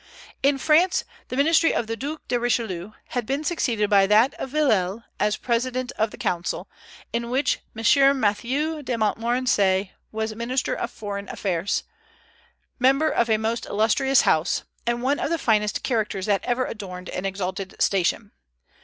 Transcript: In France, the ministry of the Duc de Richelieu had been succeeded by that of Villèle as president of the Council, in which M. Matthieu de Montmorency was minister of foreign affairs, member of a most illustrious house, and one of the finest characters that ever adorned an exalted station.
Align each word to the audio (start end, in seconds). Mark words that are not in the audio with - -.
In 0.41 0.57
France, 0.57 1.03
the 1.27 1.37
ministry 1.37 1.75
of 1.75 1.85
the 1.85 1.95
Duc 1.95 2.27
de 2.27 2.39
Richelieu 2.39 2.93
had 3.09 3.23
been 3.27 3.43
succeeded 3.43 3.87
by 3.87 4.07
that 4.07 4.33
of 4.39 4.49
Villèle 4.49 5.03
as 5.19 5.37
president 5.37 5.91
of 5.91 6.09
the 6.09 6.17
Council, 6.17 6.67
in 7.13 7.29
which 7.29 7.59
M. 7.77 8.19
Matthieu 8.19 8.81
de 8.81 8.97
Montmorency 8.97 9.91
was 10.11 10.33
minister 10.33 10.73
of 10.73 10.89
foreign 10.89 11.29
affairs, 11.29 11.83
member 12.79 13.11
of 13.11 13.29
a 13.29 13.37
most 13.37 13.67
illustrious 13.67 14.21
house, 14.21 14.63
and 14.87 15.03
one 15.03 15.19
of 15.19 15.29
the 15.29 15.37
finest 15.37 15.83
characters 15.83 16.25
that 16.25 16.43
ever 16.45 16.65
adorned 16.65 17.09
an 17.09 17.23
exalted 17.23 17.79
station. 17.79 18.31